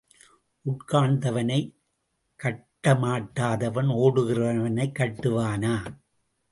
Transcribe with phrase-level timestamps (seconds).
[0.65, 1.73] உட்கார்ந்தவனைக்
[2.43, 5.75] கட்டமாட்டாதவன் ஓடுகிறவனைக் கட்டுவானா?